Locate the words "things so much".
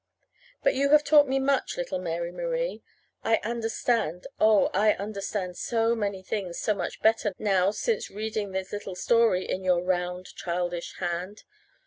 6.23-7.03